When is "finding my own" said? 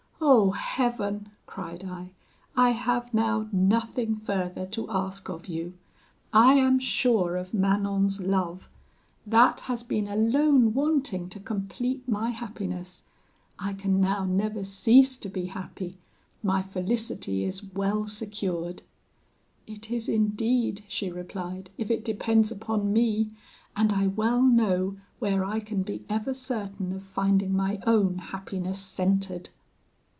27.03-28.17